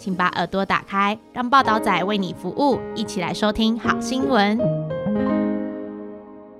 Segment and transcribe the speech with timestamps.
[0.00, 4.58] 请把耳朵打开，让报道仔为你服务，一起来收听好新闻。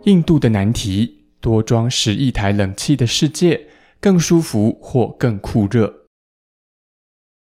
[0.05, 3.69] 印度的难题：多装十亿台冷气的世界。
[4.03, 6.07] 更舒服或更酷热。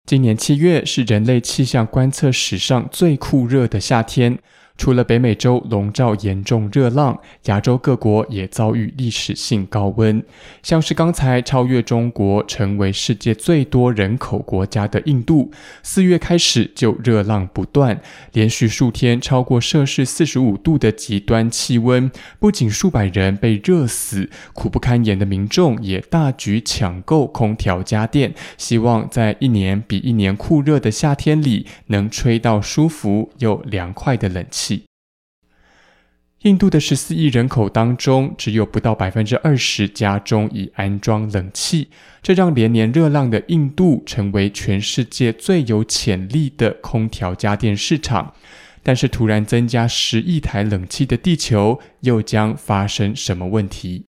[0.05, 4.41] 今年七月是人类气象观测史上最酷热的夏天。
[4.81, 10.25] 除了北美洲笼罩严重热浪，亚洲各国也遭遇历史性高温。
[10.63, 15.51] 像是刚才超越中国，成为世界最多人口国家的印度，
[15.83, 18.01] 四月开始就热浪不断，
[18.33, 34.70] 连续数天超过摄氏四十五度的极端气温，不仅数百人被热死，苦不堪言的民众也大举抢购空调家电，希望在一年比一年酷热的夏天里，能吹到舒服又凉快的冷气。
[36.45, 41.89] 印度的十四亿人口当中，只有不到百分之二十家中已安装冷气，
[42.23, 48.33] 这让连年热浪的印度成为全世界最有潜力的空调家电市场。
[48.83, 54.07] 但是，突然增加十亿台冷气的地球，又将发生什么问题？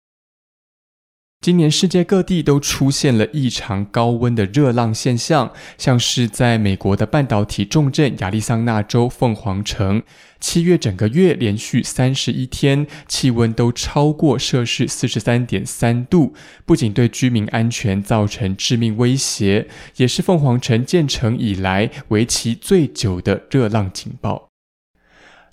[1.39, 10.01] 今年世界各地都出现了异常高温的热浪现象，像是在美国的半导体重镇亚利桑那州凤凰城，
[10.39, 16.33] 七月整个月连续三十一天气温都超过摄氏四十三点三度，
[16.65, 24.47] 不仅对居民安全造成致命威胁，也是凤凰城建成以来为期最久的热浪警报。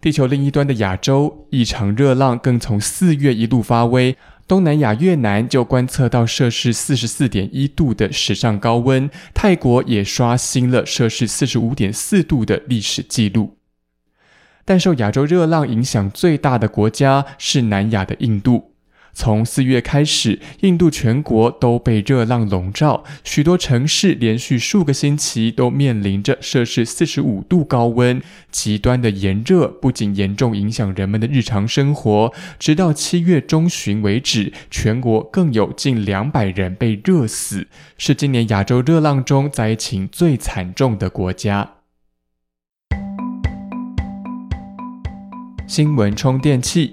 [0.00, 4.16] 地球另一端的亚洲，异常热浪更从四月一路发威。
[4.46, 13.56] 东南亚越南就观测到摄氏四十四点一度的史上高温，泰国也刷新了摄氏四十五点四度的历史记录。
[14.66, 18.73] 但受亚洲热浪影响最大的国家是南亚的印度。
[19.14, 28.20] 从四月开始，印度全国都被热浪笼罩，许多城市连续数个星期都面临着摄氏四十五度高温，
[28.50, 41.70] 极端的炎热不仅严重影响人们的日常生活，直到七月中旬为止，全国更有近两百人被热死，是今年亚洲热浪中灾情最惨重的国家。
[45.66, 46.92] 新闻充电器。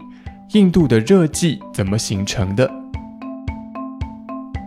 [0.53, 2.69] 印度的热季怎么形成的？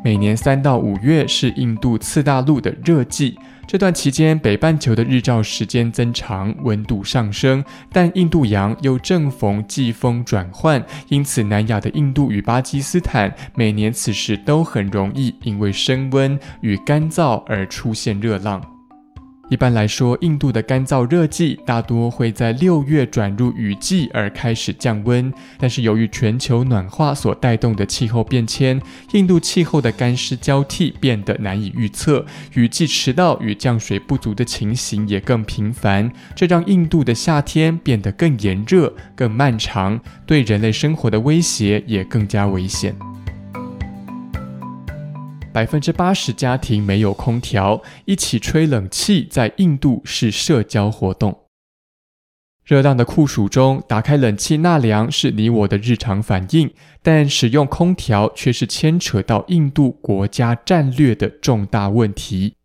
[0.02, 7.62] 每年三到五月是印度次大陆的热季，这段期间北半球的日照时间增长，温度上升，
[7.92, 18.73] 但印度洋又正逢季风转换，因此南亚的印度与巴基斯坦每年此时都很容易因为升温与干燥而出现热浪。
[19.50, 25.32] 一般来说，印度的干燥热季大多会在六月转入雨季而开始降温。
[25.58, 28.80] 但是由于全球暖化所带动的气候变迁，
[29.12, 43.13] 印度气候的干湿交替变得难以预测，雨季迟到与降水不足的情形也更频繁，这让印度的夏天变得更炎热、更漫长，对人类生活的威胁也更加危险。
[45.54, 51.42] 百分之八十家庭没有空调，一起吹冷气在印度是社交活动。
[52.64, 62.56] 热浪的酷暑中，打开冷气纳凉是你我的日常反应，但使用空调却是牵扯到印度国家战略的重大问题。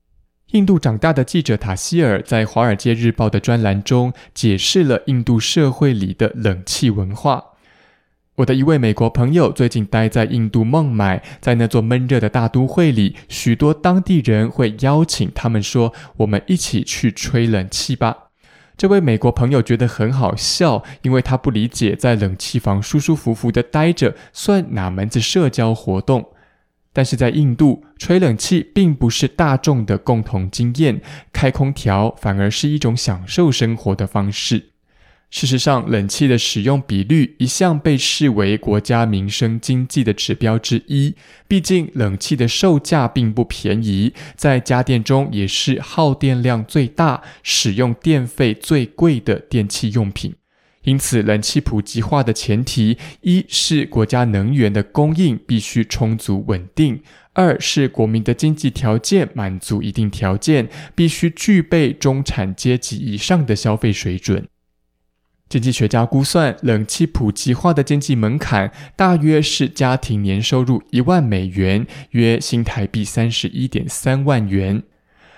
[0.53, 7.48] 印度长大的记者塔希尔在《华尔街日报》的专栏中解释了印度社会里的冷气文化。
[8.39, 18.29] 我的一位美国朋友最近待在印度孟买，在那座闷热的大都会里，许多当地人会邀请他们说：“我们一起去吹冷气吧。”
[18.77, 26.29] 这位美国朋友觉得很好笑，因为他不理解在冷气房舒舒服服的待着算哪门子社交活动。
[26.93, 31.01] 但是在印度，吹冷气并不是大众的共同经验，
[31.33, 34.68] 开空调反而是一种享受生活的方式。
[35.31, 41.13] 事实上，冷气的使用比率一向被视为国家民生经济的指标之一。
[41.47, 50.33] 毕竟，冷气的售价并不便宜，在家电中也是耗电量最大、使用电费最贵的电器用品。
[50.83, 57.03] 因此，冷气普及化的前提，一是国家能源的供应必须充足稳定；
[57.33, 64.47] 二是国民的经济条件满足一定条件，必须具备中产阶级以上的消费水准。
[65.49, 74.83] 经济学家估算，冷气普及化的经济门槛大约是家庭年收入一万美元，约新台币三十一点三万元。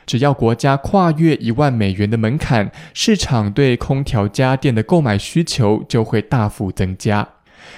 [0.06, 7.30] 只要国家跨越一万美元的门槛，市场对空调家电的购买需求就会大幅增加。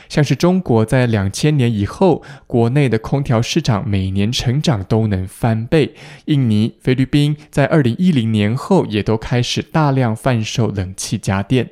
[0.09, 5.93] 像是中国在两千年以后，国内的空调市场每年成长都能翻倍。
[6.25, 11.69] 印尼、菲律宾在二零一零年后也都开始大量贩售冷气家电。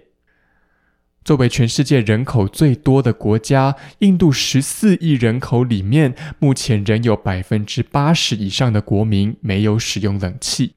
[1.23, 10.73] 作为全世界人口最多的国家，印度十四亿人口里面，目前仍有百分之八十以上的国民没有使用冷气。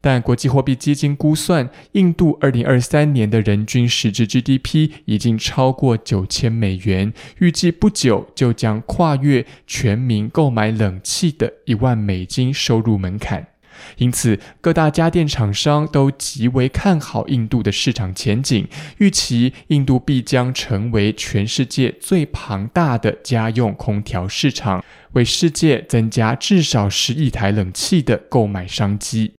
[0.00, 13.48] 但国际货币基金估算，印度二零二三年的人均实质 GDP 已经超过九千美元，预计不久就将跨越全民购买冷气的一万美金收入门槛。
[13.98, 18.68] 因此，各大家电厂商都极为看好印度的市场前景，
[18.98, 29.34] 预期印度必将成为全世界最庞大的家用空调市场，为世界增加至少十亿台冷气的购买商机。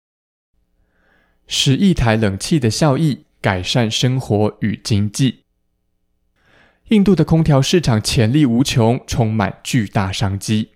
[1.47, 5.41] 十亿台冷气的效益，改善生活与经济。
[6.89, 10.71] 印度的空调市场潜力无穷，充满巨大商机。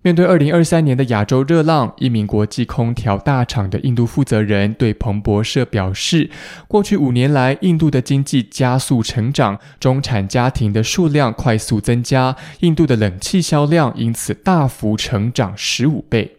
[0.00, 6.30] 面对二零二三年的亚洲热浪，一名国际空调大厂的印度负责人对彭博社表示
[6.68, 16.36] ：“过去五年来，印度的经济加速成长，中产家庭的数量快速增加，印度的冷气销量因此大幅成长十五倍。”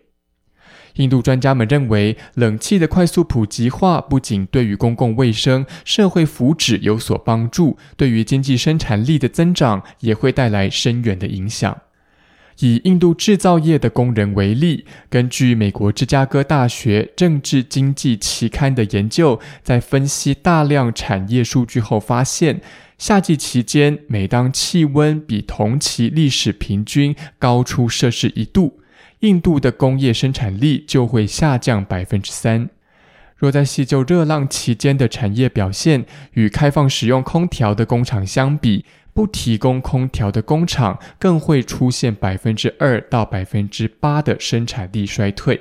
[0.95, 11.77] 印度专家们认为，冷气的快速普及化不仅对于公共卫生、社会福祉有所帮助，对于经济生产力的增长也会带来深远的影响。
[12.59, 22.61] 以印度制造业的工人为例，根据美国芝加哥大学政治经济期刊的研究，在分析大量产业数据后发现，
[22.97, 28.81] 夏季期间，每当气温比同期历史平均高出摄氏一度，
[29.19, 32.69] 印度的工业生产力就会下降百分之三。
[33.37, 38.83] 若在细究热浪期间的产业表现，与开放使用空调的工厂相比，
[39.19, 45.59] 不提供空调的工厂更会出现百分之二到百分之八的生产力衰退。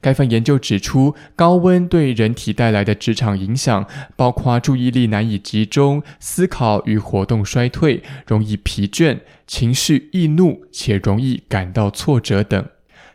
[0.00, 9.18] 该份研究指出，高温对人体带来的职场影响，包括注意力难以集中、思考与活动衰退、容易疲倦、
[9.48, 12.64] 情绪易怒且容易感到挫折等。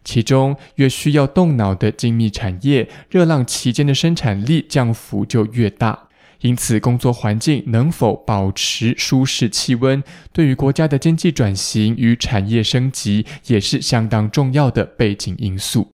[0.03, 6.06] 其中，越需要动脑的精密产业，热浪期间的生产力降幅就越大。
[6.41, 15.89] 因此，工作环境能否保持舒适气温，对于国家的经济转型与产业升级也是相当重要的背景因素。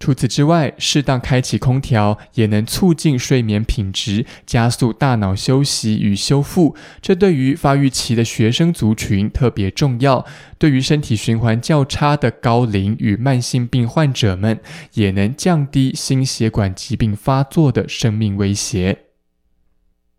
[0.00, 6.76] 除此之外，适当开启空调也能促进睡眠品质，加速大脑休息与修复。
[7.00, 10.26] 这对于发育期的学生族群特别重要。
[10.58, 14.60] 对于身体循环较差的高龄与慢性病患者们，
[14.94, 18.98] 也能降低心血管疾病发作的生命威胁。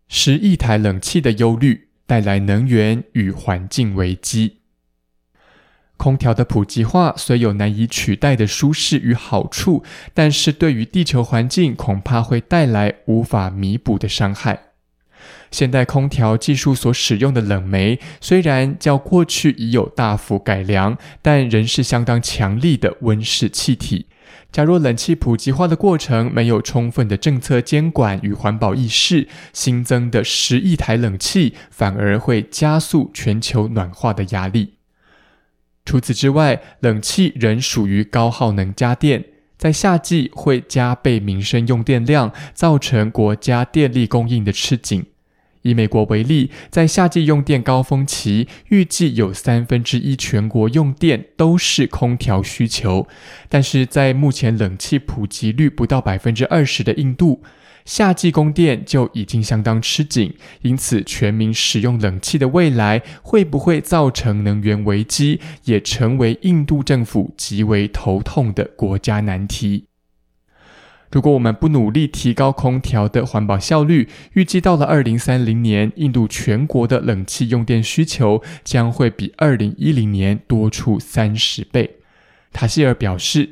[0.08, 4.58] 十亿台冷气的忧虑带来能源与环境危机。
[5.96, 9.82] 空调的普及化虽有难以取代的舒适与好处，
[10.12, 14.60] 但是对于地球环境恐怕会带来无法弥补的伤害。
[15.50, 24.06] 现代空调技术所使用的冷媒虽然较过去已有大幅改良，但仍是相当强力的温室气体。
[24.56, 34.76] 假若冷气普及化的过程没有充分的政策监管与环保意识，新增的十亿台冷气反而会加速全球暖化的压力。
[35.84, 39.26] 除此之外，冷气仍属于高耗能家电，
[39.58, 45.04] 在夏季会加倍民生用电量，造成国家电力供应的吃紧。
[45.66, 53.08] 以美国为例，在夏季用电高峰期，预计有三分之一全国用电都是空调需求。
[53.48, 57.42] 但是在目前冷气普及率不到百分之二十的印度，
[57.84, 60.34] 夏季供电就已经相当吃紧。
[60.62, 69.86] 因此，全民使用冷气的未来会不会造成能源危机，也成为印度政府极为头痛的国家难题。
[71.12, 81.96] 如果我们不努力提高空调的环保效率，预计到了二零三零年，印度全国的冷气用电需求将会比二零一零年多出三十倍。
[82.52, 83.50] 塔希尔表示，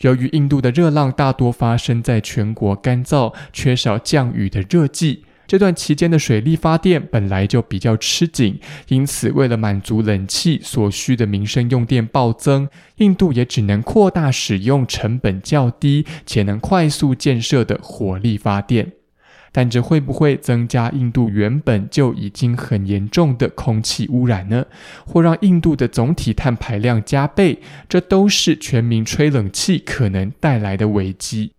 [0.00, 8.58] 由于印度的热浪大多发生在全国干燥、缺少降雨的热季，这段期间的水力发电本来就比较吃紧，
[8.88, 18.94] 因此为了满足冷气所需的民生用电暴增，印度也只能扩大使用成本较低且能快速建设的火力发电。
[19.52, 24.66] 但这会不会增加印度原本就已经很严重的空气污染呢？
[25.06, 27.60] 或让印度的总体碳排量加倍？
[27.88, 31.52] 这都是全民吹冷气可能带来的危机。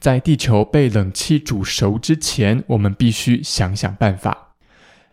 [0.00, 4.54] 在地球被冷气煮熟之前，我们必须想想办法。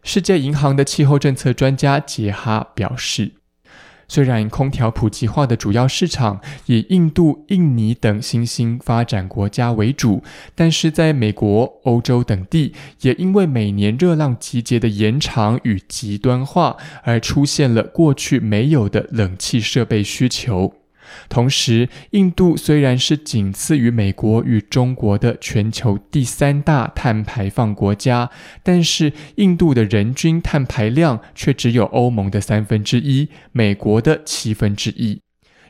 [0.03, 3.33] 世界银行的气候政策专家杰哈表示。
[4.09, 10.21] 虽然空调普及化的主要市场以印度、印尼等新兴发展国家为主，
[10.53, 20.82] 但是在美国、欧洲等地，也因为每年热浪集结的延长与极端化，而出现了过去没有的冷气设备需求。
[21.29, 28.29] 同时，印度虽然是仅次于美国与中国的全球第三大碳排放国家，
[28.63, 35.21] 但是印度的人均碳排量却只有欧盟的三分之一，美国的七分之一。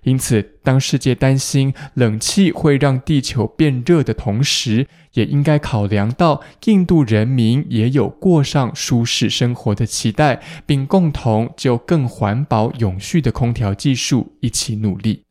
[0.04, 15.24] 因此，当世界担心冷气会让地球变热的同时，也应该考量到印度人民也有过上舒适生活的期待，并共同就更环保、永续的空调技术一起努力。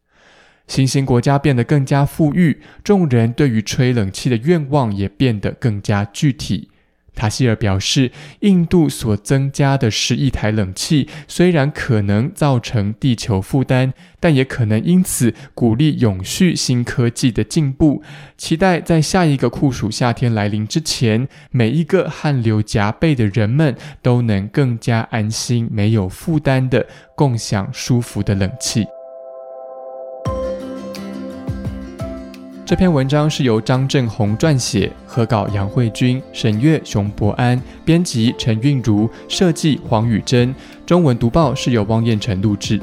[0.72, 6.70] 新兴国家变得更加富裕，众人对于吹冷气的愿望也变得更加具体。
[7.14, 8.10] 塔希尔表示，
[8.40, 18.02] 印度所增加的十亿台冷气虽然可能造成地球负担，但也可能因此鼓励永续新科技的进步。
[18.38, 28.86] 期待在下一个酷暑夏天来临之前，每一个汗流浃背的人们都能更加安心、没有负担地共享舒服的冷气。
[32.72, 40.54] 这篇文章是由张正宏撰写，合稿杨慧君、沈月熊伯安，编辑陈韵如，设计黄宇珍，
[40.86, 42.80] 中文读报是由汪彦辰录制。